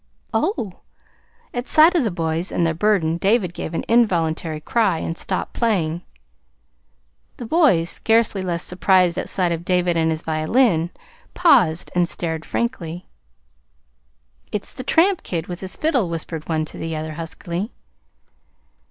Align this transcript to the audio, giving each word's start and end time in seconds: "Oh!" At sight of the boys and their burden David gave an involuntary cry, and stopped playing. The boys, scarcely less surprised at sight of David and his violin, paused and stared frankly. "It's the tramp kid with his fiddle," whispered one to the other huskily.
"Oh!" 0.33 0.79
At 1.53 1.67
sight 1.67 1.93
of 1.95 2.03
the 2.03 2.09
boys 2.09 2.51
and 2.51 2.65
their 2.65 2.73
burden 2.73 3.17
David 3.17 3.53
gave 3.53 3.75
an 3.75 3.85
involuntary 3.87 4.59
cry, 4.59 4.97
and 4.97 5.15
stopped 5.15 5.53
playing. 5.53 6.01
The 7.37 7.45
boys, 7.45 7.91
scarcely 7.91 8.41
less 8.41 8.63
surprised 8.63 9.15
at 9.19 9.29
sight 9.29 9.51
of 9.51 9.63
David 9.63 9.95
and 9.97 10.09
his 10.09 10.23
violin, 10.23 10.89
paused 11.35 11.91
and 11.93 12.09
stared 12.09 12.45
frankly. 12.45 13.05
"It's 14.51 14.73
the 14.73 14.81
tramp 14.83 15.21
kid 15.21 15.45
with 15.45 15.59
his 15.59 15.75
fiddle," 15.75 16.09
whispered 16.09 16.49
one 16.49 16.65
to 16.65 16.79
the 16.79 16.95
other 16.95 17.13
huskily. 17.13 17.71